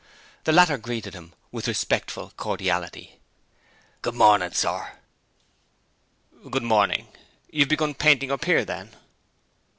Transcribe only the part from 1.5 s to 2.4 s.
with respectful